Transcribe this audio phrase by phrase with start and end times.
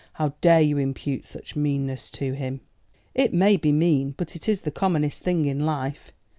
[0.13, 2.61] "How dare you impute such meanness to him?"
[3.13, 6.11] "It may be mean, but it is the commonest thing in life."